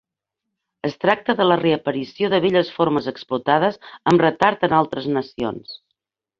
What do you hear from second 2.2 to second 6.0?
de velles formes explotades amb retard en altres nacions.